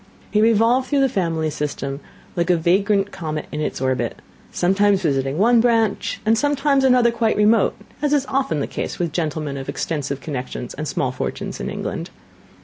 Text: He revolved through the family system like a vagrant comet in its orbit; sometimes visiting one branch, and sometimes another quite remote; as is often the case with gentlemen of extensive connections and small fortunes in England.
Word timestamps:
He 0.31 0.41
revolved 0.41 0.87
through 0.87 1.01
the 1.01 1.07
family 1.09 1.51
system 1.51 1.99
like 2.35 2.49
a 2.49 2.57
vagrant 2.57 3.11
comet 3.11 3.45
in 3.51 3.61
its 3.61 3.79
orbit; 3.79 4.17
sometimes 4.51 5.03
visiting 5.03 5.37
one 5.37 5.61
branch, 5.61 6.19
and 6.25 6.35
sometimes 6.35 6.83
another 6.83 7.11
quite 7.11 7.37
remote; 7.37 7.75
as 8.01 8.11
is 8.11 8.25
often 8.25 8.61
the 8.61 8.65
case 8.65 8.97
with 8.97 9.11
gentlemen 9.13 9.57
of 9.57 9.69
extensive 9.69 10.19
connections 10.19 10.73
and 10.73 10.87
small 10.87 11.11
fortunes 11.11 11.59
in 11.59 11.69
England. 11.69 12.09